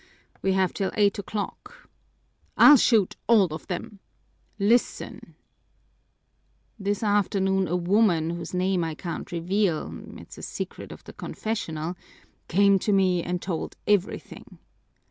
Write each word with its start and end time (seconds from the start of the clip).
We 0.41 0.53
have 0.53 0.73
till 0.73 0.89
eight 0.95 1.19
o'clock." 1.19 1.87
"I'll 2.57 2.75
shoot 2.77 3.17
all 3.27 3.53
of 3.53 3.67
them!" 3.67 3.99
"Listen_!_ 4.59 5.35
This 6.79 7.03
afternoon 7.03 7.67
a 7.67 7.75
woman 7.75 8.31
whose 8.31 8.51
name 8.51 8.83
I 8.83 8.95
can't 8.95 9.31
reveal 9.31 9.93
(it's 10.17 10.39
a 10.39 10.41
secret 10.41 10.91
of 10.91 11.03
the 11.03 11.13
confessional) 11.13 11.95
came 12.47 12.79
to 12.79 12.91
me 12.91 13.21
and 13.21 13.43
told 13.43 13.75
everything. 13.85 14.57